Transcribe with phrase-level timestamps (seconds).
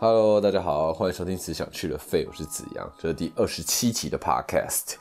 [0.00, 4.94] Hello，大家好，欢迎收听《只想去了废》，我是子阳，这是第二十七集的 Podcast。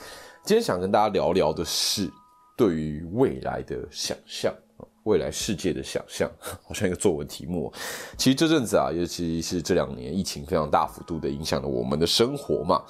[0.44, 2.12] 今天想跟大家聊聊的是
[2.58, 4.52] 对于未来的想象，
[5.04, 7.72] 未来世界的想象，好像一个作文题目。
[8.18, 12.84] 其实这阵子啊，尤其是这两年，疫情非常大幅度的影响了我们的生活嘛。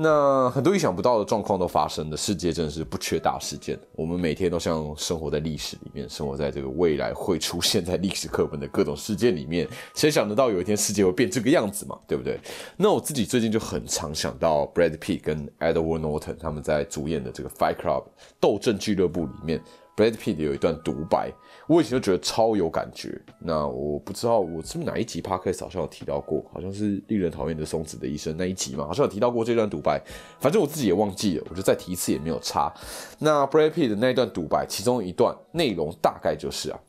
[0.00, 3.76] 那很多意想不到的状况都发生了，世界真的是不缺大事件。
[3.96, 9.66] 我们每天都像生活在历史里面，生活在这个未来会出现在历史课本的各种事件里面。
[9.96, 11.98] 谁想得到有一天世界会变这个样子嘛？
[12.06, 12.38] 对不对？
[12.76, 18.04] 那我自己最近就很常想到 Brad Pitt 跟 Edward Norton 他们在主演的这个 Fight Club
[18.38, 19.60] 斗阵俱乐部里面。
[19.96, 21.32] Brad Pitt 有一段独白，
[21.68, 23.20] 我以前就觉得超有感觉。
[23.38, 30.02] 那我不知道我是不是哪一集 p o d c a s 好像有提到过，好像是令人讨厌的松子的医生那一集嘛，好像有提到过这段独白。
[30.40, 32.72] 反正我自己也忘记了，我就再提一次也没有差。
[33.18, 36.80] 那 Brad Pitt 的那一段独白，其中一段内容大概就是啊，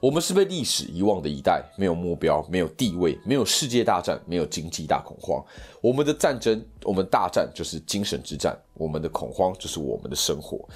[0.00, 5.44] 我们是被历史遗忘的一代，没有目标，没有地位，没有世界大战，没有经济大恐慌。
[5.82, 10.66] 我们的战争，我们大战就是精神之战，我们的恐慌就是我们的生活。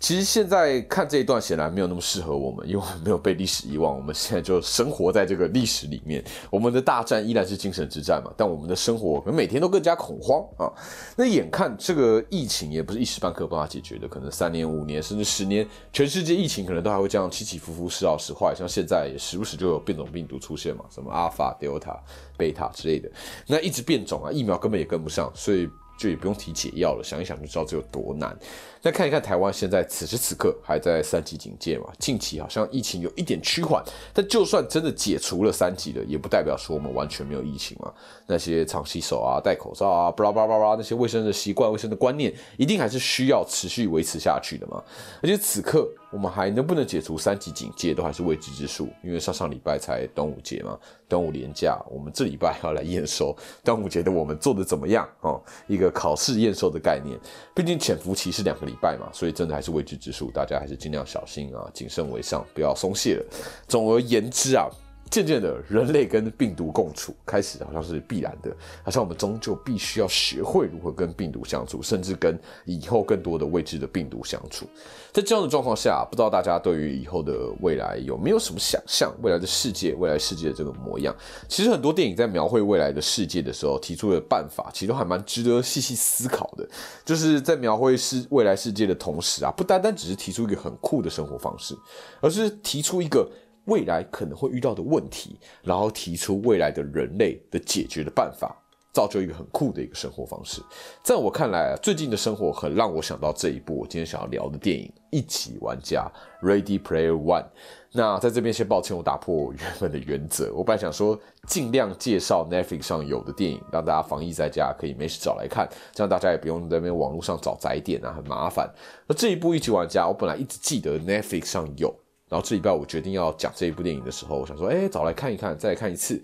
[0.00, 3.94] 其实现在看这一段，显然没有那么适合我们，因为我们没有被历史遗忘。
[3.94, 6.24] 我们现在就生活在这个历史里面。
[6.48, 10.72] 我们的大战依然是精神之战嘛，但我们的生活可能每天都更加恐慌啊。
[11.16, 18.54] 那眼看这个疫情也不是一时半刻办法解决的，可能三年、五年甚至十年，全世界疫情可能都还会这样起起伏伏、时好时坏。
[18.56, 21.94] 像现在也时不时就有变种病毒出现嘛，什么阿尔法、德尔塔、
[22.38, 23.10] 贝塔之类的，
[23.46, 25.68] 那一直变种啊，疫苗根本也跟不上，所以。
[26.00, 28.34] 就也不用提解药了，想一想就知道这有多难。
[28.80, 31.86] 再看一看台湾现在此时此刻还在三级警戒嘛？
[31.98, 37.92] 近期好像疫情有一点趋缓，但就算真的解除了三级的，也不代表说我们完全没有疫情嘛。
[38.26, 44.82] 那些常洗手啊、戴口罩啊、巴拉巴拉巴拉那些卫生的习惯、卫生的观念，一定还是需要持续维持下去的嘛。
[45.22, 45.88] 而且此刻。
[46.12, 48.88] 我们还能不能解除三级警戒，都还是未知之数。
[49.00, 50.76] 因为上上礼拜才端午节嘛，
[51.08, 55.40] 端午连假，我们这礼拜要来验收端午节的我们做的怎么样哦？
[55.68, 57.16] 一个考试验收的概念，
[57.54, 63.24] 毕竟潜伏期是两个礼拜嘛，所以真的还是未知之数，大家还是尽量小心啊，谨慎为上，不要松懈了。
[63.66, 64.68] 总而言之啊。
[65.10, 68.54] 渐渐的，人类跟病毒共处开始好像是必然的，
[68.84, 74.66] 好像我们终究必须要学会如何跟病毒相处，甚至跟以后更多的未知的病毒相处。
[75.12, 79.12] 在这样的状况下，不知道大家对于以后的未来有没有什么想象？
[79.20, 81.12] 未来的世界，未来世界的这个模样，
[81.48, 86.64] 其实很多电影在描绘未来的世界的时候提出的办法，其实都还蛮值得细细思考的。
[87.04, 91.76] 就是在描绘世未来世界的同时啊，不单单只是提出一个很酷的生活方式，
[92.20, 93.28] 而是提出一个。
[93.70, 98.54] 未来可能会遇到的问题，然后提出未来的人类的解决的办法，
[98.92, 100.60] 造就一个很酷的一个生活方式。
[101.04, 106.10] 在我看来啊，最近的生活很让我想到这一部我今天想要聊的电影《一起玩家》
[106.44, 107.46] （Ready Player One）。
[107.92, 110.52] 那在这边先抱歉，我打破我原本的原则。
[110.54, 118.68] 我本来想说尽量介绍 Netflix 上有的电影，让大家防疫在家可以没事找来看，这样大家也不用在那边网络上找载点啊，很麻烦。
[119.08, 121.92] 那这一部《一起玩家》，我本来一直记得 Netflix 上有。
[122.30, 126.18] 然后这礼拜我决定要讲这一部电影的时候，我想说，哎，找来看一看，再来看一次。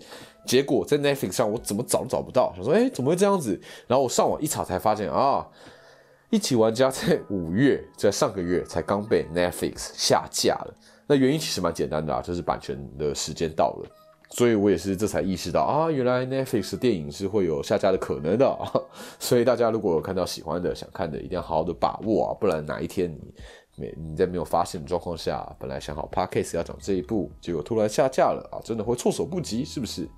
[0.45, 3.59] 结果在 Netflix 上我怎么找都找不到，想说，哎，怎么会这样子？
[3.85, 5.45] 然后我上网一查才发现啊，
[6.29, 10.73] 一起玩家在五月，在上个月才刚被 Netflix 下架了。
[11.05, 13.89] 那原因其实蛮简单的啊，就是版权的时间到了。
[14.29, 18.57] 所以我也是这才意识到啊，原来 Netflix 电影是会有下架的可能的。
[19.19, 23.33] 所以大家如果有看到喜欢的、想看的，一定要好好的把握啊，不然哪一天你。
[23.77, 30.09] 没你在没有发现的状况下，本来想好 Parkcase 要讲这一步，结果突然下架了啊，真的会措手不及，是不是？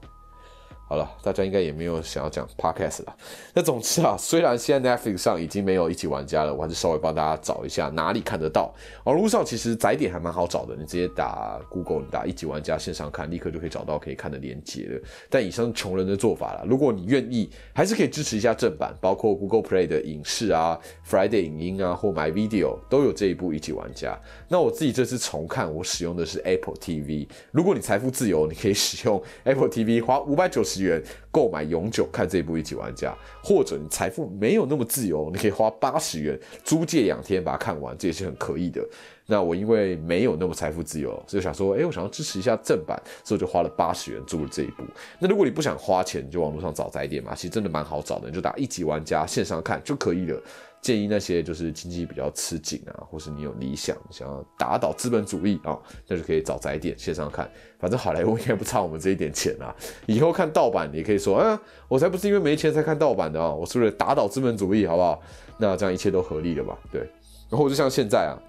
[0.90, 3.16] 好了，大家应该也没有想要讲 podcast 了。
[3.54, 8.74] 那总之啊，虽然现在 Netflix 上已经没有一起玩家了，我还是稍微帮大家找一下哪里看得到。
[9.04, 15.00] 网络上其实载点还蛮好找的，你直接打 Google，你打一起玩家线上看，立刻就可以找到可以看的连接了。
[15.30, 20.76] 但以上穷人的做法了，如果你愿意，还是可以支持一下正版，包括 Google Play 的影视啊、
[21.08, 24.20] Friday 影音啊或 My Video 都有这一部一起玩家。
[24.48, 27.28] 那我自己这次重看，我使用的是 Apple TV。
[27.52, 30.79] 如果你财富自由，你可以使用 Apple TV，花五百九十。
[30.84, 38.86] 元购买永久看这一部一级玩家，或者你财富没有那么自由，你可以花八十元租借两天把它看完，这也是很可以的。
[39.32, 44.84] 那我因为没有那么财富自由，所以想说，哎，我想要支持一下正版，所以就花了八十元租了这一部。
[45.20, 50.42] 那如果你不想花钱，你就网络上找载点嘛，其实真的蛮好找的，你就打一级玩家线上看就可以了。
[50.82, 55.78] 建议那些就是经济比较吃紧啊，或是你有理想想要打倒资本主义啊，
[56.08, 57.50] 那就可以找载点线上看。
[57.80, 59.76] 反正好莱坞应该不差我们这一点钱啊。
[60.06, 65.22] 以后看盗版，你可以说，啊，我才不是因为没钱才看盗版的啊，我是为了打倒资本主义，好不好？
[65.58, 66.78] 那这样一切都合理了吧？
[66.92, 67.02] 对。
[67.50, 68.40] 然后就像现在啊。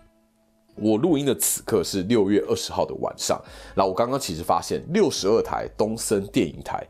[0.76, 3.38] 我录音的此刻是六月二十号的晚上，
[3.74, 6.86] 然后我刚刚其实发现六十二台东森电影台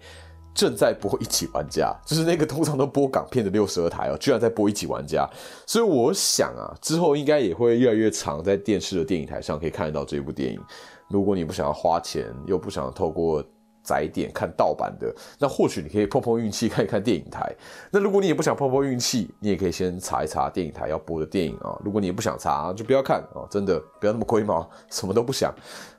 [0.55, 5.29] 正在播《一起玩家》，就是那个通常都播港片的六十二台哦，居然在播《一起玩家》，
[5.67, 10.61] 所以我想啊，之后应该也会越来越长在电视的电影台上可以看得到这部电影。
[11.09, 13.43] 如果你不想要花钱，又不想透过
[13.91, 17.53] 窄点看盗版的，那或许你可以碰碰运气看一看电影台。
[17.91, 21.77] 那如果你也不想碰碰运气，你也可以先查一查电影台要播的电影啊。
[21.85, 25.53] 如果你也不想查，就不要看啊，真的不要那么龟毛，什么都不想。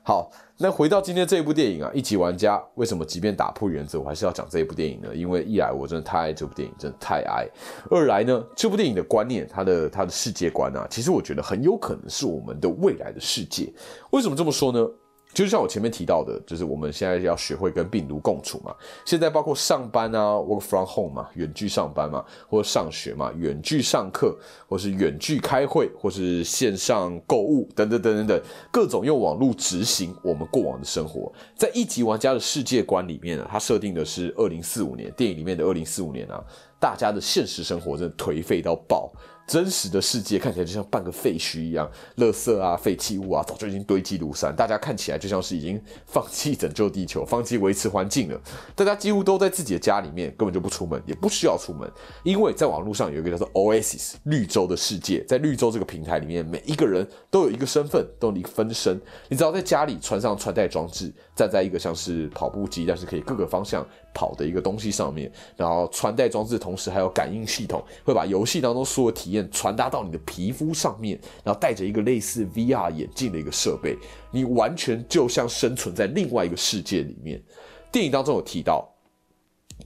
[0.04, 5.14] 好，那回到今天这一部电影啊，《一级玩家》为什么即便打破原则，我还是要讲这一部电影呢？
[5.14, 7.46] 因为一来我真的太爱这部电影，真的太爱；
[7.90, 13.72] 二来呢，这部电影的观念，它的它的世界观啊，其实我觉得很有可能是我们的未来的世界。
[14.10, 14.88] 为什么这么说呢？
[15.32, 18.74] 就像我前面提到的，就是我们现在要学会跟病毒共处嘛。
[19.04, 24.36] 现在包括上班啊，work from home 嘛，远距上班嘛，或者上学嘛，远距上课，
[24.68, 31.32] 或是远距开会，或是线上购物等等等等等，各种用网络执行我们过往的生活。
[31.56, 36.44] 在一级玩家的世界观里面呢，它设定的是二零四五年，电影里面的二零四五年啊，
[36.82, 39.12] 大家的现实生活真的颓废到爆。
[39.44, 44.54] 真实的世界看起来就像半个废墟一样，垃圾啊、废弃物啊，早就已经堆积如山。
[44.54, 48.40] 大家看起来就像是已经放弃拯救地球、放弃维持环境了。
[48.74, 51.90] 大家几乎都在自己的家里面，根本就不出门，也不需要出门，
[52.22, 55.24] 因为在网络上有一个叫做 Oasis 绿洲的世界。
[55.24, 58.98] 在绿洲这个平台里面，每一个人都有一个身份，都有一个分身。
[59.28, 63.84] 你只要在家里穿上穿戴装置，站在一个像是跑步机，但是可以各个方向。
[64.14, 73.96] 跑的一个东西上面，然后穿戴装置同时还有感应系统，会把游戏当中所有体验传达到你的皮肤上面，然后带着一个类似 VR 眼镜的一个设备，
[74.30, 77.42] 你完全就像生存在另外一个世界里面。
[77.90, 78.88] 电影当中有提到，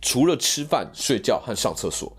[0.01, 2.13] 除了吃饭、睡觉和上厕所。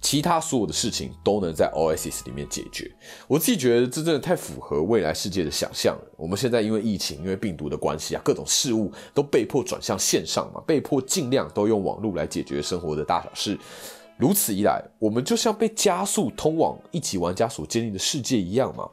[0.00, 2.90] 其他所有的事情都能在 Oasis 里面解决。
[3.26, 6.12] 我自己觉得这真的太符合未来世界的想象了。
[6.16, 13.58] 我们现在因为疫情、因为病毒的关系啊，各种事物都被迫转向线上嘛，被迫尽量都用网络来解决生活的大小事。
[14.16, 18.88] 如此一来，我们就像被加速通往一级玩家所建立的世界一样嘛。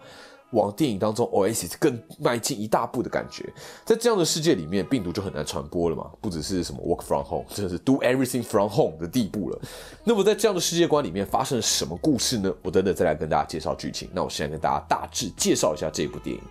[0.54, 3.52] 往电影当中 Oasis 更迈进一大步的感觉，
[3.84, 9.60] 在这样的世界里面，病毒就很难传播了嘛，不只是什么 work from home，真的是 do everything from home 的地步了。
[10.04, 12.54] 那么在这样的世界观里面发生了什么故事呢？
[12.64, 14.10] 我等等再来跟大家介绍剧情。
[14.14, 16.42] 那我现在跟大家大致介绍一下这部电影。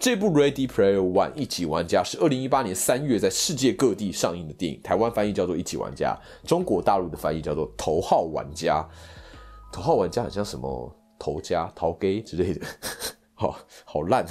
[0.00, 6.16] 这部 Ready Player One 一级玩家是二零一八年三月在世界各地上映的电影，台湾翻译叫做一级玩家，
[6.46, 8.86] 中国大陆的翻译叫做头号玩家。
[9.72, 12.64] 头号玩家很像什么头家、头 gay 之类的。
[13.38, 14.26] 好好烂，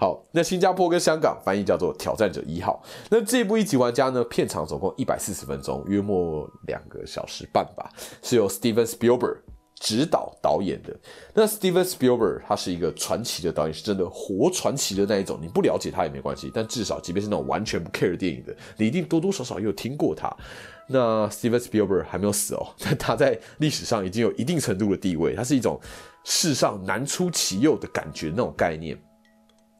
[0.00, 2.82] 好，那新加坡跟香港翻译叫做《挑战者一号》。
[3.08, 7.88] 那这部一级玩家呢，片长总共一百四十分钟，约莫两个小时半吧，
[8.24, 9.38] 是由 Steven Spielberg
[9.78, 10.92] 指导导演的。
[11.32, 15.38] 那 Steven Spielberg 他是一个传奇的导演，是真的活传奇的那一种。
[15.40, 20.28] 你不了解他也没关系，但至少即便是那种完全不 care 电影的，你一定多多少少也有听过他。
[20.88, 25.80] 那 Steven Spielberg 还没有死哦， 但他在历史上已经有一定程度的地位，他是一种。
[26.24, 28.96] 世上难出其右的感觉，那种概念，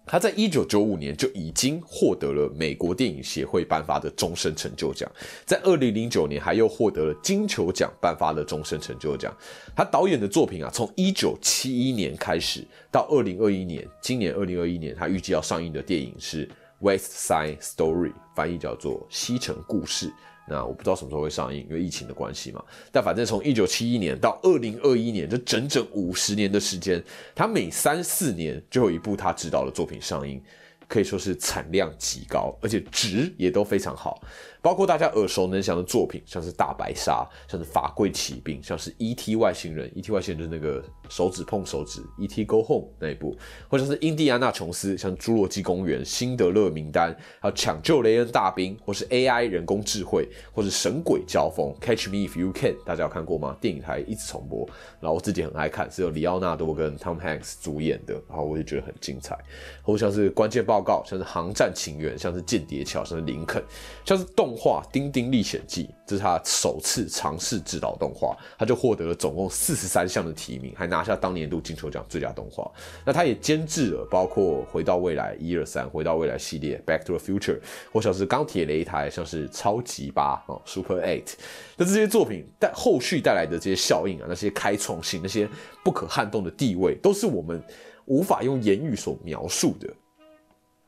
[0.06, 5.10] 他在一九九五年就已经获得了美国电影协会颁发的终身成就奖，
[5.44, 9.32] 在二零零九年还又获得了金球奖颁发的终身成就奖。
[9.76, 16.46] 他导演的作品啊，从一九七一年开始到二零二一年，今年二零二一年他预计要上映的电影是
[16.80, 20.06] 《West Side Story》，翻译叫做《西城故事》。
[20.50, 22.60] 那我不知道什么时候会上映，因为疫情的关系嘛。
[22.90, 27.00] 但反正从一九七一年到二零二一年，这整整五十年的时间，
[27.34, 30.42] 他每三四年就有一部他指导的作品上映，
[30.88, 34.20] 可以说是产量极高，而且值也都非常好。
[34.62, 39.36] 包括大家耳熟能详的作品，像是大白鲨，像是法柜骑兵，像是 E.T.
[39.36, 40.12] 外星人，E.T.
[40.12, 42.44] 外星人就是那个手指碰手指，E.T.
[42.44, 43.34] Go Home 那一部，
[43.68, 49.44] 或者是印第安纳琼斯，像侏罗纪公园、辛德勒名单，还有抢救雷恩大兵，或是 A.I.
[49.44, 53.56] 人工智慧，或是神鬼交锋，Catch Me If You Can，大家有看过吗？
[53.60, 54.68] 电影台一直重播，
[55.00, 59.38] 然后我自己很爱看，是由里奥纳多跟 Tom Hanks 主演的，然后我就觉得很精彩。
[59.82, 63.62] 或像是关键报告，像是航战情缘，像是间谍桥，像是林肯，
[64.04, 64.49] 像是动。
[64.50, 72.68] 动画《丁丁历险记》，这是他首次尝试指导动画，他就获得了总共四十三项的提名，还拿下当年度金球奖最佳动画。
[73.06, 77.58] 那他也监制了包括《回到未来》一二三，《回到未来》系列，《Back to the Future》，
[77.92, 81.34] 或像是钢铁擂台，像是超级八哦，Super Eight。
[81.76, 85.48] 那这些作品带后续带来的这些效应啊，那些开创性，那些
[85.84, 87.62] 不可撼动的地位，都是我们
[88.06, 89.88] 无法用言语所描述的。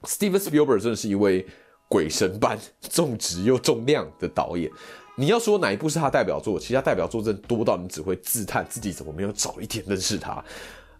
[0.03, 1.47] Steven Spielberg 真的是一位。
[1.93, 2.59] 鬼神般
[2.89, 4.71] 重质又重量的导演，
[5.15, 6.59] 你要说哪一部是他代表作？
[6.59, 10.43] 其他代表作真多到你只会自叹自己怎么没有早一点认识他。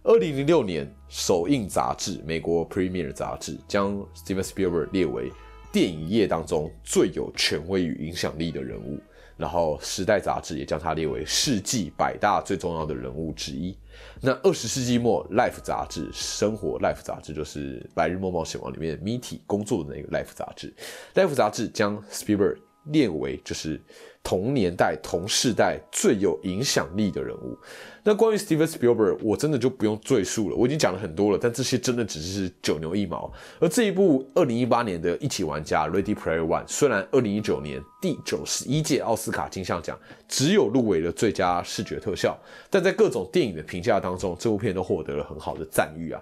[0.03, 5.33] 二零零六年首映杂志《美国 Premier》杂志将 Steven Spielberg 列为
[5.73, 9.01] 电影业当中最有权威与影响力的人物。
[9.37, 13.77] 然后，《时代》杂志也将他列为世纪百大最重要的人物之一。
[14.21, 20.73] 那二十世纪末，《Life》杂志，生活，《Life》杂志就是《白日梦冒险王》里面 Mitty 工作的那个《Life》杂志，
[21.21, 23.81] 《Life》杂志将 Spielberg 列为就是
[24.23, 27.57] 同年代、同世代最有影响力的人物。
[28.05, 31.39] 那关于 Steven Spielberg，我真的就不用赘述了，我已经讲了很多了。
[31.41, 33.33] 但这些真的只是九牛一毛。
[33.61, 39.97] 而这一部二零一八年的一起玩家 Ready Player One，虽然二零一九年第九十一届奥斯卡金像奖
[40.29, 42.37] 只有入围了最佳视觉特效，
[42.69, 46.21] 但在各种电影的评价当中，这部片都获得了很好的赞誉啊。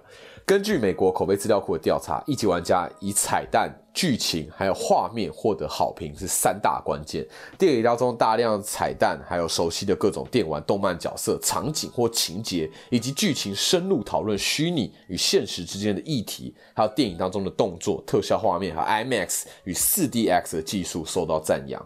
[0.51, 7.25] 根据美国口碑资料库的调查，一级玩家以彩蛋、剧情还有画面获得好评是三大关键。
[7.57, 21.81] 电影当中大量彩蛋，还有熟悉的各种电玩、动漫角色、场景或情节，以及剧情深入讨论虚拟与现实之间的议题，还有电影当中的动作、特效画面，和 IMAX 与 4DX 的技术受到赞扬。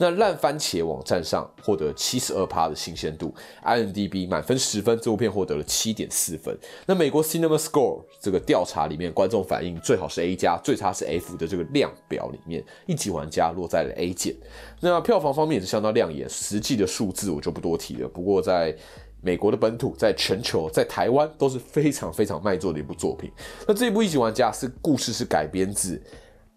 [0.00, 6.58] 那烂番茄网站上获得七十二趴的新鲜度，IMDB 满分十分，这部片获得了七点四分。
[6.86, 14.34] 那美国 Cinema Score 这个调查里面，观众反映最好是 A 加，最差是 F 的这个量表里面，一级玩家落在了 A 减。
[14.80, 18.08] 那票房方面也是相当亮眼，实际的数字我就不多提了。
[18.08, 18.74] 不过在
[19.20, 23.30] 美国的本土，在全球，在台湾都是非常非常卖座的一部作品。
[23.68, 26.02] 那这一部一级玩家是故事是改编自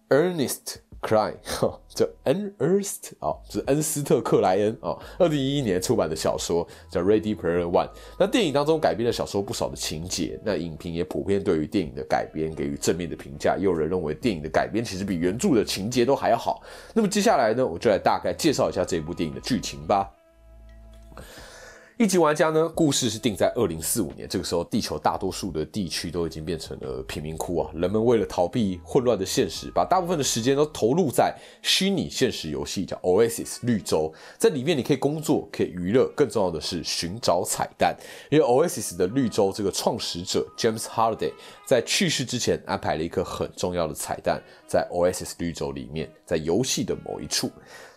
[0.07, 0.77] Ernest。
[1.03, 1.33] Cry，
[1.93, 2.53] 叫 N.
[2.57, 7.87] Ernst 哦，是恩斯特·克莱恩哦，二零一一年出版的小说叫《Ready Player One》。
[8.17, 13.57] 那电影当中改编了小说不少的情节，那影评也普遍对于电影的改编给予正面的评价。
[13.57, 16.63] 也有人认为电影的改编其实比原著的情节都还要好。
[16.93, 20.09] 那么接下来呢，我就来大概介绍一下这部电影的剧情吧。
[21.99, 22.67] 一级玩家呢？
[22.69, 27.69] 故事是定在二零四五年，这个时候地球大多数的地区都已经变成了贫民窟啊！
[27.75, 37.95] 人们为了逃避混乱的现实，把大部分的时间都投入在虚拟现实游戏，叫 Oasis 绿洲，在里面你可以工作，可以娱乐，更重要的是寻找彩蛋。
[38.31, 41.31] 因为 Oasis 的绿洲这个创始者 James Holiday
[41.63, 47.51] 在去世之前安排了一颗很重要的彩蛋，在 Oasis 绿洲里面，在游戏的某一处。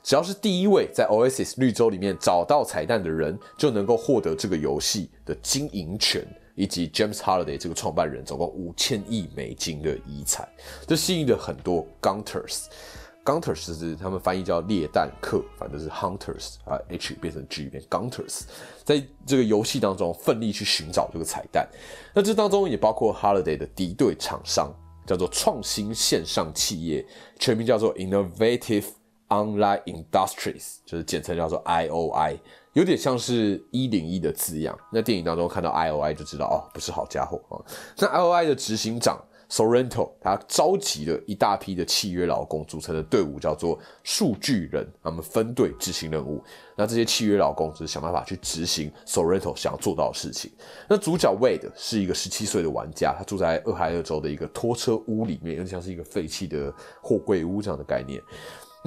[0.06, 10.48] 只要是第一位在 Oasis 绿洲里面找到彩蛋的人，就能够获得这个游戏的经营权，以及 James Holiday 这个创办人总共五千亿美金的遗产。
[10.86, 18.42] 这吸引了很多 Gunters，Gunters 是他们翻译叫猎弹客，反正是 Hunters 啊，H 变成 G 变 Gunters，
[18.84, 21.68] 在这个游戏当中奋力去寻找这个彩蛋。
[22.14, 24.72] 那这当中也包括 Holiday 的敌对厂商，
[25.04, 27.04] 叫做创新线上企业，
[27.40, 28.84] 全名叫做 Innovative。
[29.28, 32.38] Online Industries 就是简称叫做 IOI，
[32.74, 34.78] 有点像是一零一的字样。
[34.92, 37.58] 那电影当中看到 IOI 就知道哦，不是好家伙啊。
[37.98, 39.18] 那 IOI 的执行长
[39.48, 46.42] Sorrento 他召集了一大批的契约劳工组成的队伍，叫做数据人，他们分队执行任务。
[46.76, 50.50] 那这些契约劳工就是想办法去执行 Sorrento 想要做到的事情。
[50.88, 58.20] 那主角 Wade 是一个十七岁的玩家，他住在俄亥俄州的一个拖车屋里面，有点像是一个废弃的货柜屋这样的概念。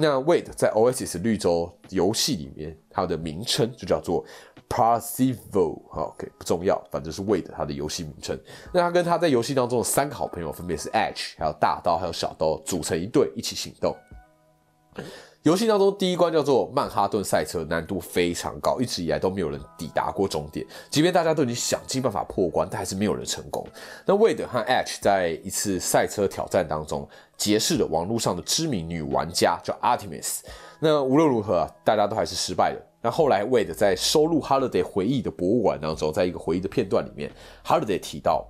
[0.00, 4.24] 那 Wade 在 OSIS 绿洲游戏里面，它的名称就叫做
[4.66, 8.38] p a r s i v o OK，不重要，反正是 Wade 它的游戏名称。
[8.72, 13.94] 那他跟他在游戏当中的三个好朋友，分别是 Edge，还有大刀，还有小刀，组成一队一起行动。
[15.42, 20.66] 游戏当中第一关叫做曼哈顿赛车，难度非常高，一直以来都没有人抵达过终点。
[20.90, 23.66] 即便大家都已经想尽办法破关，但还是没有人成功。
[24.04, 30.40] 那 Wade 和 Edge 在一次赛车挑战当中，结识了网络上的知名女玩家叫 Artemis。
[30.78, 32.86] 那无论如何，大家都还是失败了。
[33.00, 37.32] 那后来 Wade 在收录 Holiday 回忆的博物馆当中，在一个回忆的片段里面
[37.64, 38.46] ，Holiday 提到。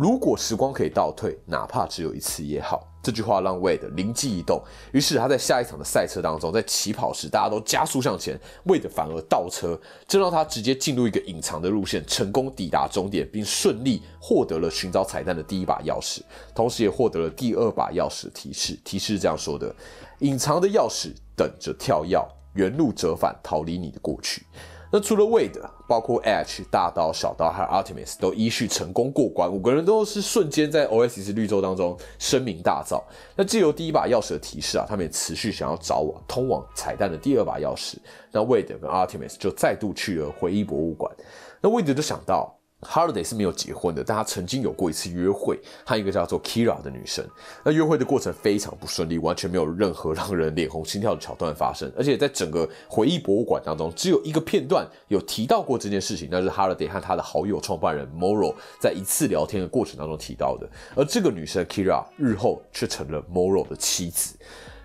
[0.00, 2.88] 如果时光可以倒退，哪怕只有一次也好。
[3.02, 4.58] 这句话让 Wade 灵机一动，
[4.94, 9.78] 于是他在下一场的赛车当中，在起跑时大家都加速向前，Wade 反而倒车，
[10.08, 16.22] 这让他直接进入一个隐藏的路线，成功抵达终点，并顺利获得了寻找彩蛋的第一把钥匙，
[16.54, 18.78] 同时也获得了第二把钥匙提示。
[18.82, 19.74] 提示是这样说的：
[20.20, 22.18] 隐藏的钥匙等着跳跃，
[22.54, 24.46] 原路折返，逃离你的过去。
[24.92, 33.00] 那除了 Wade，包括 H 大刀、小刀还有 Artemis 都依序成功过关，五个人都是瞬间在 Oasis 绿洲当中声名大噪。
[33.36, 37.98] 那借由第一把钥匙的提示啊，他们也持续想要找往通往彩蛋的第二把钥匙。
[38.32, 41.14] 那 Wade 跟 Artemis 就再度去了回忆博物馆。
[41.60, 47.22] 那 Wade 就想到，Holiday 是没有结婚的，但他曾经有过一次约会，和一个叫做 Kira 的女生。
[47.62, 51.92] 那约会的过程非常不顺利，完全没有任何让人脸红心跳的桥段发生。
[51.96, 60.66] 而且在整个回忆博物馆当中，只有一个片段有提到过这件事情，那是 Holiday 和他的好友创办人 Moro 在一次聊天的过程当中提到的。
[60.96, 64.36] 而这个女生 Kira 日后却成了 Moro 的妻子。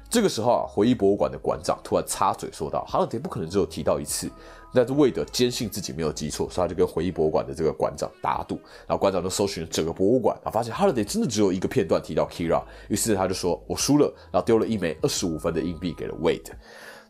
[0.10, 4.30] 这个时候啊，回忆博物馆的馆长突然插嘴说道：“Holiday 不可能只有提到一次。”
[4.76, 8.56] 但是魏德坚信自己没有记错，所以他就跟回忆博物馆的这个馆长打赌，
[8.86, 16.52] 然后馆长就搜寻了整个博物馆，然后发现 Holiday 真的只有一个片段提到 Kira，于是他就说：“我输了。”然后丢了一枚二十五分的硬币给了 Wade。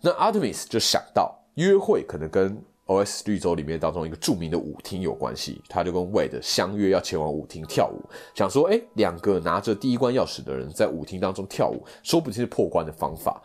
[0.01, 7.99] 那 Artemis 就想到约会可能跟 OS 绿洲里面当中一个著名的舞厅有关系，他就跟 Wade 相约要前往舞厅跳舞，
[8.35, 13.41] 想说：“哎，两个拿着第一关钥匙的人在舞厅当中跳舞，说不定是破关的方法。”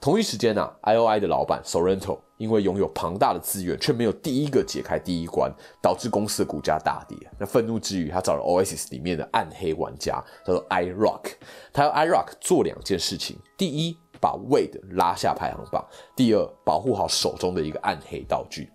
[0.00, 5.52] 同一时间呢，IOI 的老板 Sorrento 因为拥有庞大的资源，却没有第一个解开第一关，
[5.82, 7.18] 导致公司的股价大跌。
[7.38, 11.32] 那愤怒之余，他找了 Oasis 里面的暗黑玩家，叫做 iRock。
[11.70, 15.84] 他要 iRock 做两件事情：第一，把 Wade 拉下排行榜；
[16.16, 18.70] 第二，保护好手中的一个暗黑道具。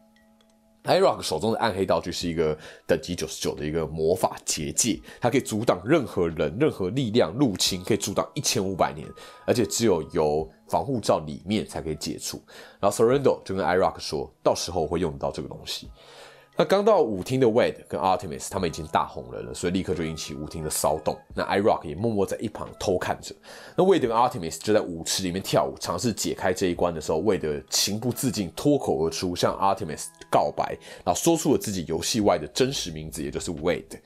[0.84, 2.56] iRock 手中的暗黑道具是一个
[2.86, 9.08] 等级九十九的一个魔法结界，它可以阻挡任何人、任何力量入侵，可以阻挡一千五百年，
[9.48, 12.42] 而且只有由防护罩里面才可以解除。
[12.80, 15.90] 然后 Sorrento 就跟 iRock 说，到时候会用到这个东西。
[16.58, 21.14] 那刚到舞厅的 Wade 跟 Artemis 他们已经大红人了，所以立刻就引起舞厅的骚动。
[21.34, 23.36] 那 i r o c 也默默在一旁偷看着。
[23.76, 34.00] 那 Wade 跟 Artemis 就在舞池里面跳舞，尝试解开这一关的时候，Wade 情不自禁脱口而出向 Artemis 告白，然后说出了自己游戏外的真实名字，也就是 Wade。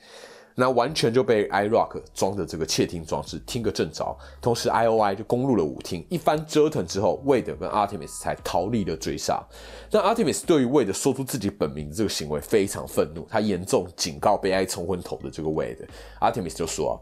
[0.54, 9.42] 那完全就被 iRock 装的这个窃听装置听个正着，同时 IOI 就攻入了舞厅，一番折腾之后，Wade 跟 Artemis 才逃离了追杀。
[9.90, 15.86] 那 Artemis 对于 Wade 说出自己本名这个行为非常愤怒，他严重警告被爱冲昏头的这个 Wade。
[16.20, 17.00] Artemis 就说：“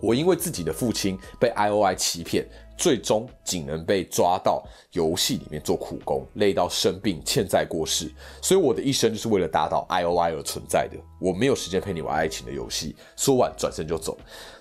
[0.00, 4.62] 我因为自己的父亲被 IOI 欺骗。”最终仅能被抓到
[4.92, 8.10] 游戏里面做苦工，累到生病欠债过世，
[8.42, 10.96] 所以我的一生就是为了打倒 IOI 而存在的。
[11.20, 12.94] 我没有时间陪你玩爱情的游戏。
[13.16, 14.16] 说完转身就走。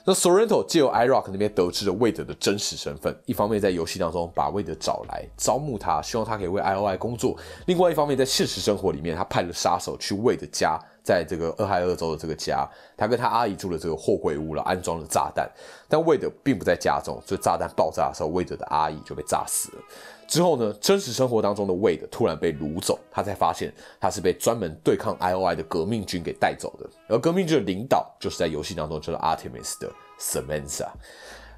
[0.05, 10.79] 那 Sorrento 借由 iRock 那边得知了魏德的真实身份，一方面在游戏当中把魏德找来招募他，希望他可以为 IOI 工作；另外一方面在现实生活里面，他派了杀手去魏德家。
[11.03, 15.49] 在这个俄亥俄州的这个家，他跟他阿姨住的这个货柜屋了，安装了炸弹。
[15.89, 19.83] 但魏德并不在家中，所以炸弹爆炸的时候，魏德的阿姨就被炸死了。
[20.25, 26.89] 之后呢，真实生活当中的魏德突然被掳走，他才发现他是被专门对抗 IOI 的革命军给带走的。
[27.09, 30.87] 而革命军的领导就是在游戏当中叫做 Artemis 的 Samantha。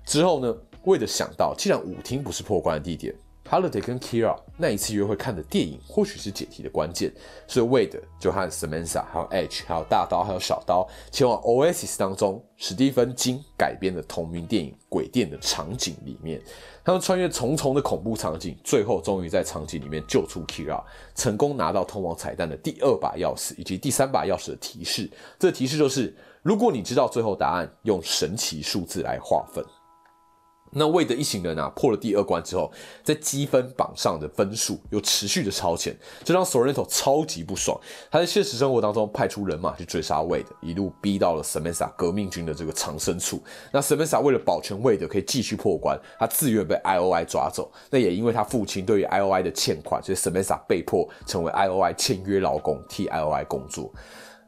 [0.06, 0.54] 之后呢，
[0.84, 3.14] 魏德想到，既然舞厅不是破关的地点。
[3.48, 7.14] Holiday 跟 Kira 那一次约会看的电影，或许是解题的关键。
[7.48, 16.42] 所以 Wade 就和 Samantha、还有 H、还有大刀、还有小刀前往 Oasis 当中史蒂芬金改编的同名电影《鬼店》的场景里面。
[16.84, 25.10] 他们穿越重重的恐怖场景，最后终于在场景里面救出 Kira，成功拿到通往彩蛋的第二把钥匙以及第三把钥匙的提示。
[25.38, 29.64] 这提示就是：如果你知道最后答案，用神奇数字来划分。
[30.72, 32.70] 那魏德一行人啊，破了第二关之后，
[33.02, 37.80] 在积分榜上的分数又持续的超前，这让 Sorrento 超级不爽。
[38.12, 43.42] 他在现实生活当中派出人马去追杀魏德，一路逼到了 Samantha 革命军的这个藏身处。
[43.72, 47.72] 那 Samantha 为了保全魏德可以继续破关，他自愿被 IOI 抓走。
[47.90, 53.90] 那也因为他父亲对于 IOI 的欠款，所以 Samantha 被迫成为 IOI 签约劳工，替 IOI 工作。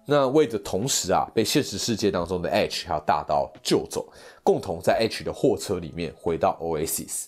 [0.09, 4.07] 那为的同时啊，被现实世界当中的 H 还有大刀救走，
[4.41, 7.25] 共同在 H 的货车里面回到 Oasis。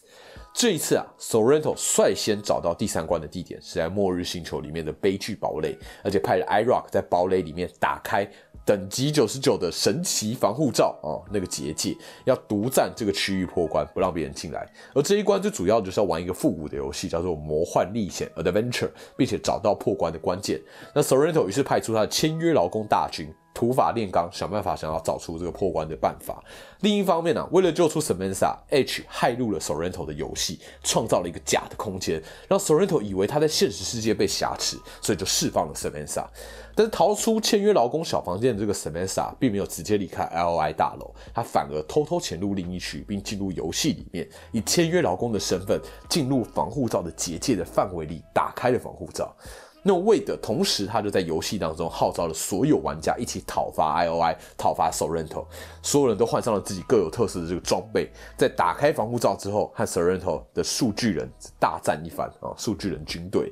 [0.54, 8.26] 这一次啊，Sorrento 率先找到第三关的地点是在末日星球里面的悲剧堡垒，而且派了 iRock 在堡垒里面打开。
[8.70, 14.64] 等级九十九的神奇防护罩啊，那个结界要独占这个区域破关，不让别人进来。
[14.94, 20.62] 而这一关最主要就是要玩一个复古的游戏，叫做《魔幻历险》（Adventure），并且找到破关的关键。
[20.94, 23.34] 那 Sorrento 于是派出他的签约劳工大军。
[23.60, 26.42] 土法炼钢，想办法想要找出这个破关的办法。
[26.80, 36.26] 另一方面呢，为了救出 Samantha，H 害入了 Sorrento 的游戏，创造了一个假的空间，让 Sorrento 以为他在现实世界被挟持，所以就释放了 Samantha。
[36.74, 49.36] 但是逃出签约劳工小房间的这个 Samantha 并没有直接离开 LI 大楼，他反而偷偷潜入另一区，并进入游戏里面，以签约劳工的身份进入防护罩的结界的范围里，打开了防护罩。
[49.82, 55.46] 那为的同时，他就在游戏当中号召了所有玩家一起讨伐 IOI，讨伐 Sorrento。
[55.82, 62.52] 所有人都换上了自己各有特色的这个装备，在打开防护罩之后，和 Sorrento 的数据人大战一番啊！
[62.58, 63.52] 数据人军队。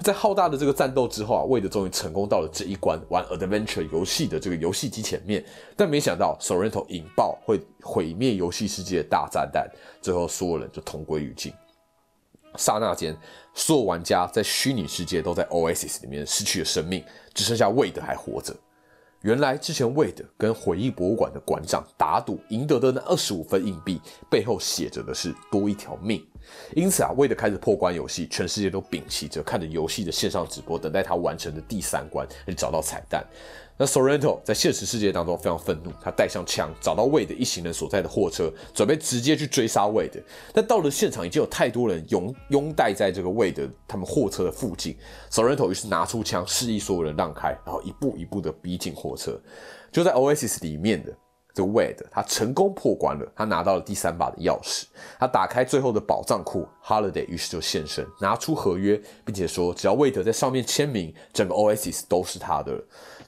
[0.00, 5.44] 在浩大的这个战斗之后啊，魏德终于成功到了这一关玩 Adventure 游戏的这个游戏机前面，
[5.76, 9.68] 但没想到 Sorrento 引爆会毁灭游戏世界的大炸弹，
[10.00, 11.52] 最后所有人就同归于尽。
[12.58, 13.16] 刹那间，
[13.54, 18.54] 所有玩家在虚拟世界都在 Oasis 里面失去了生命，只剩下魏德还活着。
[19.22, 26.24] 原来之前魏德跟回忆博物馆的馆长打赌赢得的那二十五分硬币背后写着的是多一条命。
[26.74, 33.26] 因此啊，魏德开始破关游戏，全世界都屏息着看着游戏的线上直播，等待他完成的第三关，找到彩蛋。
[33.80, 40.18] 那 Sorrento 在现实世界当中非常愤怒，他带上枪，找到魏德一行人所在的货车，准备直接去追杀魏德。
[40.52, 44.96] 但到了现场，已经有太多人拥拥戴在这个魏德他们货车的附近。
[45.30, 49.40] Sorrento 于是拿出枪，示意所有人让开，然后一步一步的逼近货车。
[49.92, 51.16] 就在 Oasis 里面的
[51.54, 54.86] 这个 Wade，他成功破关了，他拿到了第三把的钥匙。
[55.20, 62.76] 他打开最后的宝藏库，Holiday 于是就现身，拿出合约，并且说，只要魏德在上面签名，整个 Oasis 都是他的。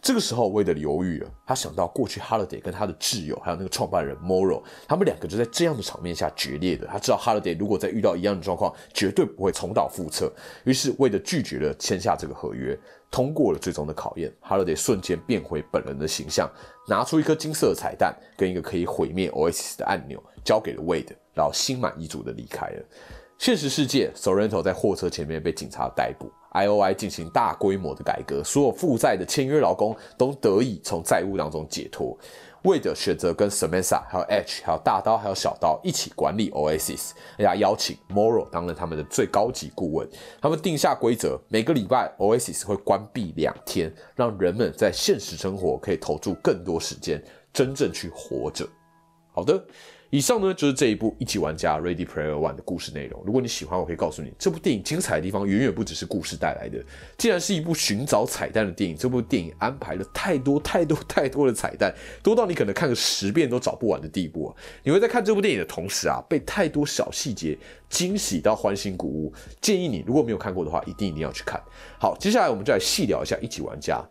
[0.03, 1.31] 这个时候，魏德犹豫了。
[1.47, 6.87] 他想到过去 Holiday 跟他的挚友，还有那个创办人 Morrow，他们两个就在这样的场面下决裂的。
[6.87, 10.33] 他知道 Holiday 如果再遇到一样的状况，绝对不会重蹈覆辙。
[10.65, 12.79] 于是，魏德拒绝了签下这个合约，
[13.11, 14.33] 通过了最终的考验。
[14.43, 16.51] Holiday 瞬间变回本人的形象，
[16.89, 22.83] 拿出一颗金色的彩蛋跟一个可以毁灭 OS 的按钮，交给了魏德，然后心满意足的离开了。
[23.41, 32.15] 现实世界，Sorento 在货车前面被警察逮捕，IOI 进行大规模的改革，所有负债的签约劳工都得以从债务当中解脱。
[32.65, 40.07] 为的选择跟 Samantha、还有 H、还有大刀、还有小刀一起管理 Oasis，而且邀请 Morrow 当了他们的最高级顾问。
[40.43, 47.25] 他们定下规则，每个礼拜 Oasis 会关闭两天，让人们在现实生活可以投注更多时间，
[47.55, 48.69] 真正去活着。
[49.33, 49.65] 好的。
[50.11, 53.23] 以上呢就是这一部一级玩家 Ready Player One 的故事内容。
[53.25, 56.85] 如果你喜欢，我可以告诉你，这部电影精彩的地方远远不只是故事带来的。
[57.17, 61.95] 既然是一部寻找彩蛋的电影，这部电影安排了太多太多太多的彩蛋，
[62.25, 64.53] 多到你可能看个十遍都找不完的地步。
[64.83, 67.57] 你会在看这部电影的同时啊，被太多小细节
[67.89, 69.33] 惊喜到欢欣鼓舞。
[69.61, 71.63] 建议你如果没有看过的话，一定一定要去看。
[72.01, 74.05] 好，接下来我们就来细聊一下一级玩家。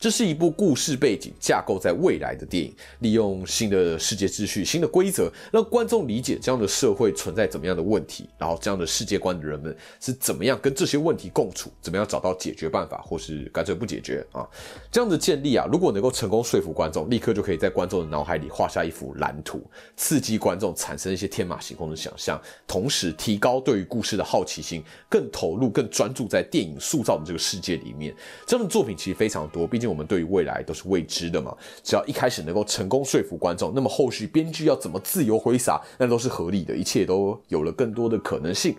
[0.00, 14.46] 这是一部故事背景架构在未来的电影，利用新的世界秩序、新的规则，让观众理解这样的社会存在怎么样的问题，然后这样的世界观的人们是怎么样跟这些问题共处，怎么样找到解决办法，或是干脆不解决啊？
[14.90, 19.62] 这样的建立啊，如果能够成功说服观众，立刻就可以在观众的脑海里画下一幅蓝图，
[19.96, 28.14] 刺激观众产生一些天马行空的想象，同时提高对于故事的好奇心，更投入、更专注在电影塑造的这个世界里面。
[28.44, 29.83] 这样的作品其实非常多，毕竟。
[29.86, 38.76] 我们对于未来都是未知的嘛，只要一开始能够成功说服观众，那么后续编剧要怎么自由挥洒，那都是合理的，一切都有了更多的可能性。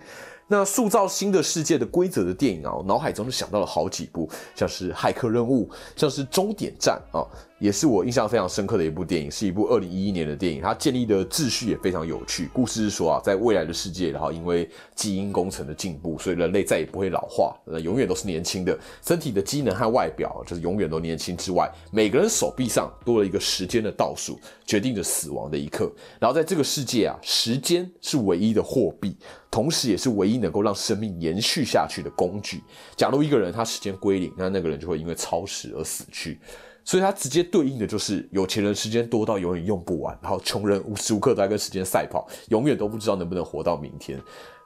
[0.47, 7.25] 那塑造新的世界的规则的电影啊，脑海中就想到了好几部，像是《骇客任务》，像是《终点站》啊。
[7.57, 10.61] 也是我印象非常深刻的一部电影，是一部二零一一年的电影。
[10.61, 12.49] 它建立的秩序也非常有趣。
[12.51, 18.77] 故事是说啊，在未来的世界，然后因为基因工程的进步，所以人类再也不会老化，呃，永远都是年轻的。
[19.01, 25.89] 身体的机能和外表就是永远都年轻之外，每个人手臂上多了一个时间的倒数，决定着死亡的一刻。
[26.19, 29.15] 然后在这个世界啊，时间是唯一的货币，
[29.49, 32.61] 同时也是唯一能够让生命延续下去的工具。
[32.97, 36.37] 假如一个人他时间归零，那那个人就会因为超时而死去。
[36.85, 44.21] 所以它直接对应的就是有钱人时间多到永远用不完，然后穷人无时无刻都在跟时间赛跑，永远都不知道能不能活到明天。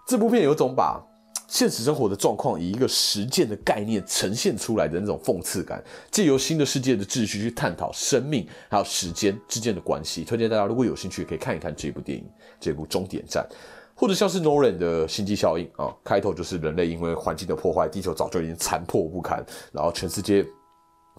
[0.05, 1.01] 这部片有种把
[1.47, 10.23] 现实生活的状况以一个实践的概念呈现出来的那种讽刺感，借由新的世界的秩序去探讨生命还有时间之间的关系。
[10.23, 12.23] 推荐大家如果有兴趣可以看一看这部电影，
[12.59, 13.43] 这部《终点站》，
[13.95, 20.45] 或者像是 Nolan 的《星际效应》啊，开头就是人类因为环境的破坏，地球早就已经残破不堪，然后全世界。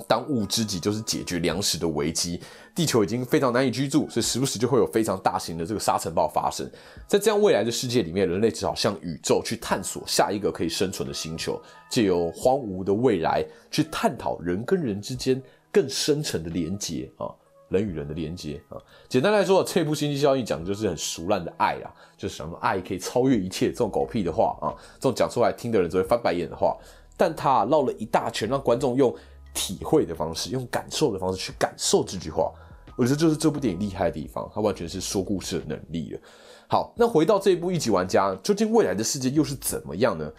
[0.06, 2.40] 当务之急就是解决粮食的危机，
[2.74, 6.68] 地球已经非常难以居住，所以时不时就会有非常大型的这个沙尘暴发生。
[7.06, 11.60] 在这样未来的世界里面，人类只好向宇宙去探索下一个可以生存的星球，
[11.90, 17.26] 借由荒芜的未来去探讨人跟人之间更深层的连接啊，
[17.68, 18.78] 人与人的连接啊。
[19.08, 26.76] 简单来说，这部《星际效应》讲的就是很熟烂的爱啊，就是什么爱可以超越一切这种狗屁的话啊，这种讲出来听的人只会翻白眼的话，
[27.16, 29.14] 但他绕了一大圈，让观众用。
[29.52, 32.52] 体会的方式，用感受的方式去感受这句话，
[32.96, 36.20] 我觉得就是这部电影厉害的地方，它完全是说故事的能力了。
[36.68, 40.30] 好，那回到这一部一级玩家，究竟未来的世界又是怎么样呢？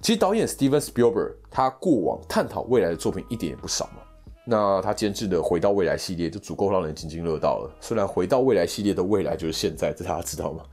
[0.00, 4.02] 其实导演 Steven Spielberg 他过往探讨未来的作品一点也不少嘛。
[4.44, 7.70] 那他监制的《回到未来》系列就足够让人津津乐道了。
[7.80, 10.64] 虽然《回到未来》系列的未来就是现在，这大家知道吗？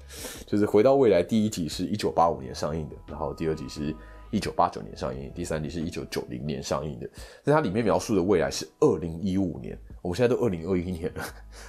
[0.47, 3.95] 就是《回到未来》第一集是一九八五年上映的，然后第二集是。
[4.31, 7.09] 一九八九年上映，第三集是一九九零年上映的。
[7.43, 11.23] 在它里面描述的未来是二零一五年，我们现在都二零二一年了，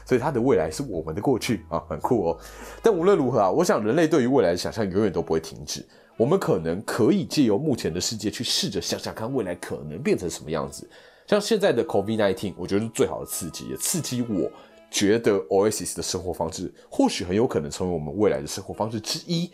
[0.05, 2.39] 所以它的未来是我们的过去啊，很酷哦。
[2.83, 5.85] 但无论如何啊，我想人类对于未来的想象永远都不会停止。
[6.17, 10.87] 我们可能可以借由目前的世界去试着想想看未来可能变成什么样子。
[11.27, 14.51] 像现在的 COVID-19，我觉得是最好的刺激，也刺激我
[14.91, 19.51] 觉得 Oasis 的生活方式或许很有可能成为我们未来的生活方式之一。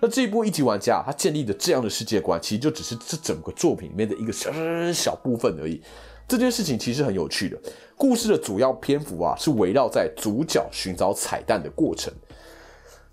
[0.00, 4.50] 那这一部一级玩家他建立的这样的世界观，其实就只是这整个作品里面的一个小
[4.92, 5.82] 小部分而已。
[6.26, 7.58] 这件事情其实很有趣的，
[7.96, 12.12] 故事的主要篇幅啊是围绕在主角寻找彩蛋的过程。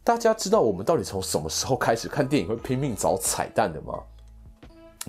[0.04, 4.00] 大家知道我们到底从什么时候开始看电影会拼命找彩蛋的吗？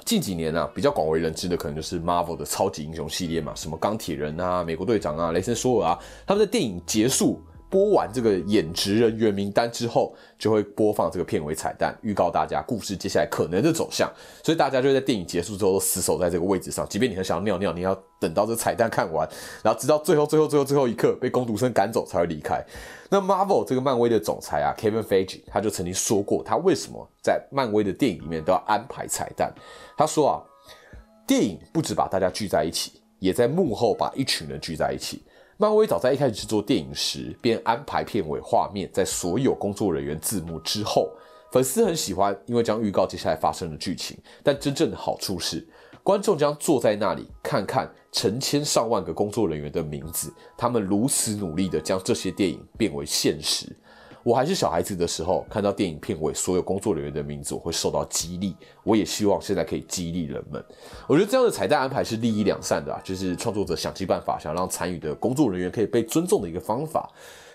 [0.04, 7.40] 近几年啊，比较广为人知的可能就是 Marvel 的超级英雄系列嘛，什么钢铁人啊、美国队长啊、雷神索尔啊，他们在电影结束。
[7.70, 14.10] 播完这个演职人员名单之后，就会播放这个片尾彩蛋，预告大家故事接下来可能的走向。
[14.42, 19.28] 所以大家就在电影结束之后都死守在这个位置上，即便你很想要尿尿，你要等到这彩蛋看完，
[19.62, 22.64] 然后直到最后、最后、最后、最后一刻被工读生赶走才会离开。
[23.10, 29.52] 那 Marvel 这个漫威的总裁啊，Kevin Feige，他就曾经说过，他为什么在漫威的电影里面都要安排彩蛋。
[29.96, 30.42] 他说啊，
[31.26, 35.22] 电影不止把大家聚在一起，也在幕后把一群人聚在一起。
[35.60, 41.10] 漫威早在一开始制作电影时，便安排片尾画面在所有工作人员字幕之后。
[41.50, 44.16] 粉丝很喜欢，因为将预告接下来发生的剧情。
[44.44, 45.66] 但真正的好处是，
[46.04, 53.74] 观众将坐在那里看看成千上万个工作人员的名字，他们如此努力地将这些电影变为现实。
[54.28, 58.54] 我还是小孩子的时候，看到电影片尾所有工作人员的名字，我会受到激励。
[58.84, 60.62] 我也希望现在可以激励人们。
[61.06, 67.10] 我觉得这样的彩蛋安排是利益两善的啊，就是创作者想尽办法想让参与的工作人员可以被尊重的一个方法。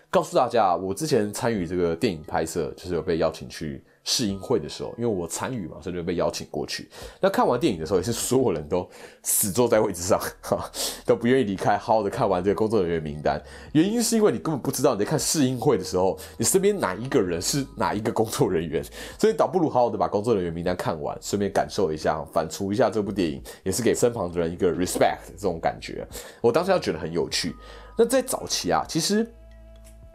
[0.10, 3.84] 告诉大家，我之前参与这个电影拍摄，就是有被邀请去。
[4.04, 6.90] 试映会的时候，因为我参与嘛，所以就被邀请过去。
[7.22, 8.88] 那看完电影的时候，也是所有人都
[9.24, 10.70] 死坐在位置上，哈，
[11.06, 13.42] 都不愿意离开，好好的看完这个工作人员名单。
[13.72, 18.84] 原因是因为你根本不知道你在看试映会的时候，你身边哪一个人是哪一个工作人员，
[19.18, 26.06] 所以倒不如好好的把工作人员名单看完，顺便感受一下，反刍一下这部电影，也是给身旁的人一个 respect 这种感觉。
[26.42, 27.56] 我当时要觉得很有趣。
[27.98, 29.26] 那在早期啊，其实。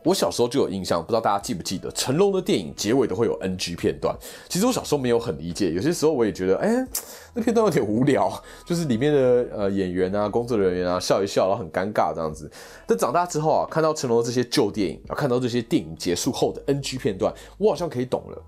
[0.08, 4.16] 我小时候就有印象，不知道大家记不记得成龙的电影结尾都会有 NG 片段。
[4.48, 6.86] 其实我小时候没有很理解，有些时候我也觉得，哎，
[7.34, 8.32] 那片段有点无聊，
[8.64, 12.50] 就是里面的呃演员啊、工作人员啊笑一笑，然后很尴尬这样子。
[12.86, 18.42] 但长大之后啊，看到成龙的这些旧电影，啊，看到这些电影结束后的 NG 片段，我好像可以懂了。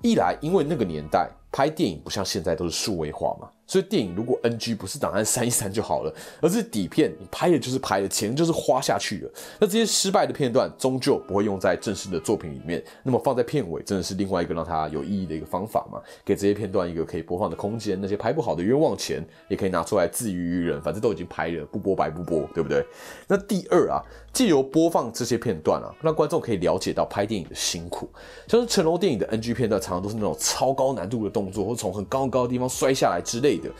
[0.00, 3.48] 一来，因为那个年代拍电影不像现在都是数位化嘛。
[3.66, 9.30] 所以电影如果 NG 不是档案删一删就好了，而是底片你拍的就是拍的，钱就是花下去了。
[9.60, 16.00] 那这些失败的片段终究不会用在正式的作品里面，那么放在片尾真的是另外一个让它有意义的一个方法嘛？
[16.24, 22.84] 给这些片段一个可以播放的空间，那些拍不好的冤枉钱也可以拿出来自娱于人，反正都已经拍了，不播白不播，对不对？
[23.26, 28.08] 那第二啊，借由播放这些片段啊，让观众可以了解到拍电影的辛苦。
[28.48, 33.70] 像是成龙电影的 NG 片段，常常都是那种超高难度的动作，或从很高很高的地方摔下来之类的。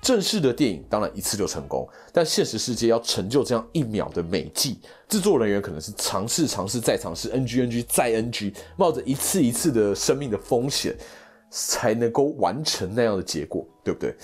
[0.00, 10.96] 正式的电影当然一次就成功，但现实世界要成就这样一秒的美技，制作人员可能是尝试、尝试再尝试，NG、NG 再 NG，冒着一次一次的生命的风险，
[11.50, 14.14] 才能够完成那样的结果，对不对？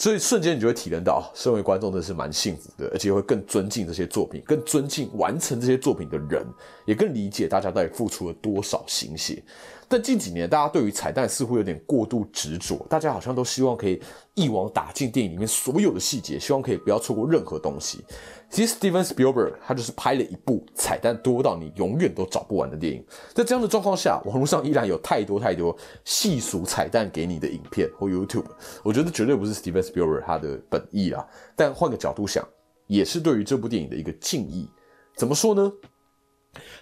[0.00, 6.42] 所以瞬间你就会体验到，身为观众真的是蛮幸福的，而且会更尊敬这些作品，更尊敬完成这些作品的人，
[6.86, 9.42] 也更理解大家到底付出了多少心血。
[9.90, 14.00] 但近几年，大家对于彩蛋似乎有点过度执着，大家好像都希望可以
[14.34, 18.04] 一网打尽电影里面所有的细节，希望可以不要错过任何东西。
[18.48, 23.04] 其实 Steven Spielberg 他就是拍了一部彩蛋多到你永远都找不完的电影。
[23.34, 28.46] 在这样的状况下，网络上依然有太多太多细数彩蛋给你的影片或 YouTube，
[28.84, 31.26] 我觉得绝对不是 Steven Spielberg 他的本意啊。
[31.56, 32.46] 但换个角度想，
[32.86, 34.70] 也是对于这部电影的一个敬意。
[35.16, 35.72] 怎么说呢？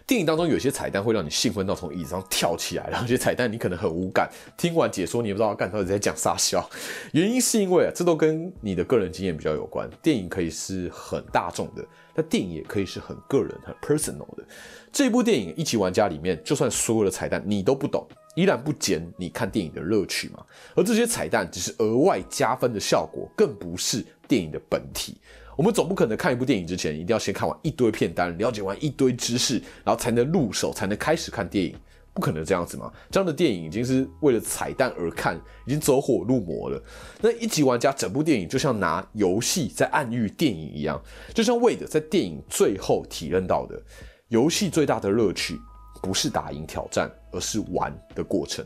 [0.07, 6.68] 电影当中有些彩蛋会让你兴奋到从椅子上跳起来，然后有些彩蛋你可能很无感，听完解说你也不知道干到底在讲啥笑。
[7.12, 9.88] 原因是因为啊，这都跟你的个人经验比较有关。
[10.02, 14.44] 电影可以是很大众的，但电影也可以是很个人、很 personal 的。
[14.90, 20.42] 这部电影《一级玩家》里面，就算所有的彩蛋你都不懂，依然不减你看电影的乐趣嘛。
[20.74, 25.18] 而这些彩蛋只是额外加分的效果，更不是电影的本体。
[25.58, 31.74] 我们总不可能看一部电影之前，一定要先看完一堆片单，了解完一堆知识，然后才能入手，才能开始看电影，
[32.14, 32.92] 不可能这样子嘛？
[33.10, 36.80] 这样的电影已经是为了彩蛋而看，已经走火入魔了。
[37.20, 41.02] 那一级玩家整部电影就像拿游戏在暗喻电影一样，
[41.34, 43.82] 就像魏德在电影最后体认到的，
[44.28, 45.58] 游戏最大的乐趣
[46.00, 48.64] 不是打赢挑战，而是玩的过程。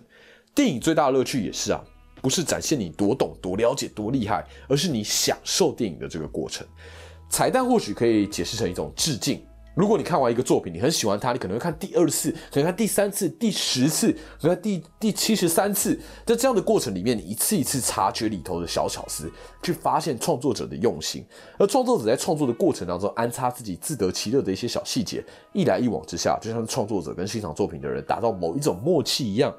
[0.55, 1.83] 电影最大的乐趣也是啊。
[2.23, 6.67] 不是展现你多懂、多了解、多厉害，而是你享受电影的这个过程。
[7.29, 9.45] 彩蛋或许可以解释成一种致敬。
[9.75, 15.99] 如果你看完一个作品，你很喜欢它，你可能会看第二次，可能看第三次、第十次，可能第第七十三次。
[16.27, 19.33] 在这样的过程里面，你一次一次察觉里头的小巧思，
[19.63, 21.25] 去发现创作者的用心。
[21.59, 29.51] 而创作者在创作的过程当中，安插自己自得其乐的一些小细节，一来一往之下，就像是创作者跟欣赏作品的人达到某一种默契一样。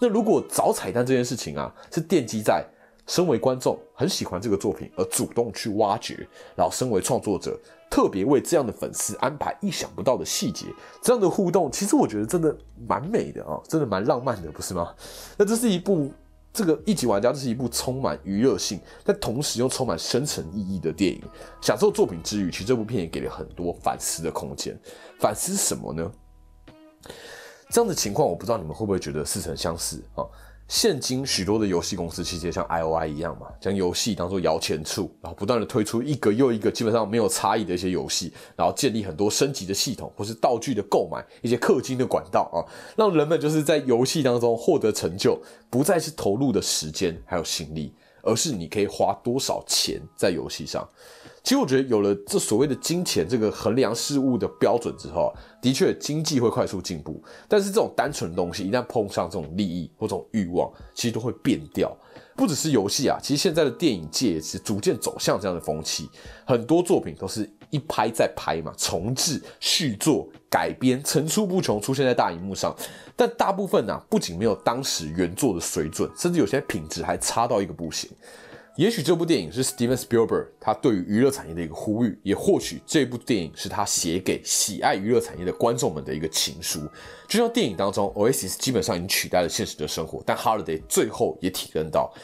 [0.00, 2.64] 那如果找彩蛋这件事情啊，是奠基在。
[3.06, 7.58] 身为观众很喜欢这个作品而主动去挖掘，然后身为创作者
[7.90, 10.66] 特别为这样的粉丝安排意想不到的细节，
[11.00, 12.54] 这样的互动其实我觉得真的
[12.86, 14.94] 蛮美的啊，真的蛮浪漫的，不是吗？
[15.38, 16.12] 那这是一部
[16.52, 21.22] 这个一级玩家，这是一部充满娱乐性，但同时又充满深层意义的电影。
[21.62, 24.78] 享受作品之余，其实这部片也给了很多反思的空间。
[25.18, 26.12] 反思什么呢？
[27.70, 30.24] 这样的情况，我不知道你们会不会觉得似曾相识啊？
[30.68, 42.60] 现今许多的游戏公司其实也像 I O I 一样嘛，将游戏当做摇钱树，然后不断的推出一个又一个基本上没有差异的一些游戏，然后建立很多升级的系统，或是道具的购买，一些氪金的管道啊，
[42.96, 50.86] 让人们就是在游戏当中获得成就，不再是投入的时间还有心力，而是你可以花多少钱在游戏上。
[51.42, 57.22] 其实我觉得有了这所谓的金钱这个衡量事物的标准之后，的确经济会快速进步。
[57.48, 61.96] 但是这种单纯的东西一旦碰上这种利益或这种欲望，其实都会变掉。
[62.36, 66.08] 不只是游戏啊，其实现在的电影界也是逐渐走向这样的风气。
[66.46, 72.72] 很多作品都是一拍再拍嘛，重置、续作、改编层出不穷，出现在大荧幕上。
[73.16, 78.08] 但大部分呢，不仅没有当时原作的水准，甚至有些品质还差到一个不行。
[78.78, 86.88] 也许这部电影是 Steven Spielberg 他对于娱乐产业的一个呼吁，也或许这部电影是他写给喜爱娱乐产业的观众们的一个情书。
[87.26, 92.14] 就像电影当中，Oasis 基本上已经取代了现实的生活，但 Holiday 最后也体认到，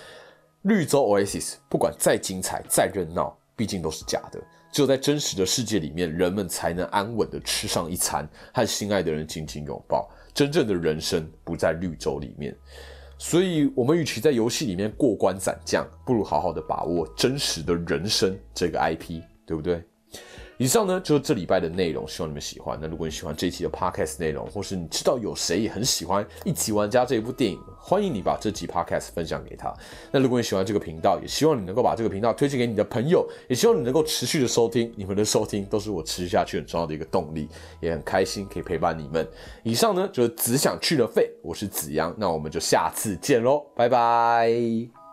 [0.63, 4.41] 绿洲 Oasis 不管再精彩、再热闹，毕竟都是假的。
[4.71, 10.09] 只有在真实的世界里面，人们才能安稳的吃上一餐，和心爱的人紧紧拥抱。
[10.33, 12.57] 真正的人生不在绿洲里面。
[13.27, 19.83] 所以，我们与其在游戏里面过关斩将，不如好好的把握真实的人生这个 IP，对不对？
[20.57, 22.79] 以上呢就是这礼拜的内容，希望你们喜欢。
[22.81, 29.75] 那如果你喜欢这一期的 podcast 内容，或是你知道有谁也很喜欢《一起玩家》这一部电影，欢迎你把这集 podcast 分享给他。
[30.13, 34.93] 那如果你喜欢这个频道，也希望你能够把这个频道推荐给你的朋友，也希望你能够持续的收听。
[34.97, 37.49] 你们的收听都是我持续下去很重要的一个动力，
[37.81, 39.27] 也很开心可以陪伴你们。
[39.63, 45.04] 以上呢就是只想去了费，我是子阳，那我们就下次见喽，拜拜。